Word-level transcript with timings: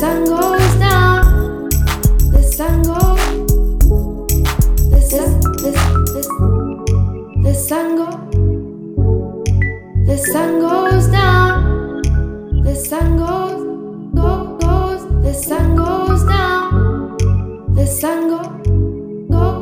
sun 0.00 0.24
goes 0.24 0.74
down, 0.76 1.68
the 2.32 2.42
sun 2.42 2.82
goes. 2.82 3.22
The 4.90 5.00
sun, 5.00 5.40
the, 5.62 5.70
the, 6.14 6.22
the 7.44 7.54
sun 7.54 7.96
goes. 7.96 8.14
The 10.08 10.18
sun 10.18 10.60
goes 10.60 11.06
down. 11.08 12.02
The 12.64 12.74
sun 12.74 13.18
goes, 13.18 13.62
go, 14.14 14.58
goes. 14.58 15.02
The 15.22 15.32
sun 15.32 15.76
goes 15.76 16.24
down. 16.24 17.16
The 17.74 17.86
sun 17.86 18.28
go, 18.28 18.40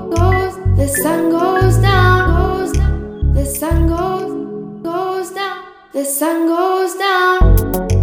goes. 0.08 0.54
The 0.78 0.88
sun 0.88 1.30
goes 1.30 1.76
down. 1.76 2.22
Goes 2.32 2.72
down. 2.72 3.34
The 3.34 3.44
sun 3.44 3.86
goes, 3.86 4.82
goes 4.82 5.30
down. 5.32 5.64
The 5.92 6.04
sun 6.04 6.46
goes 6.46 6.94
down. 6.94 8.01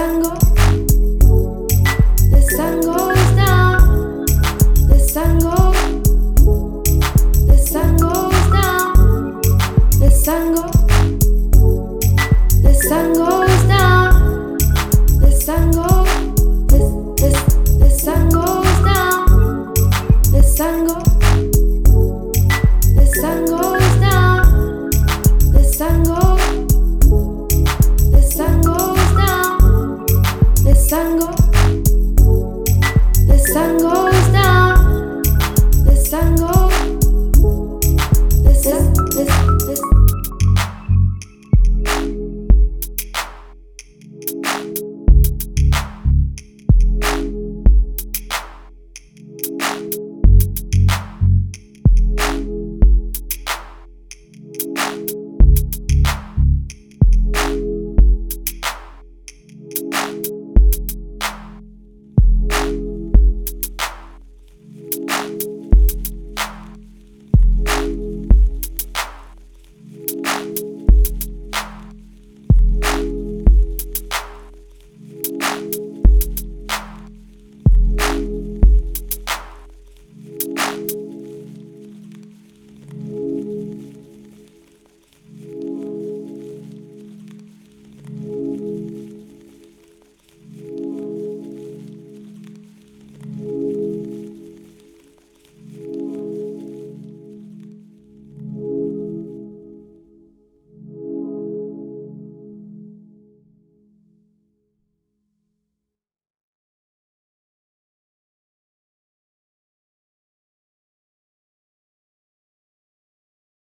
Sango. 0.00 0.49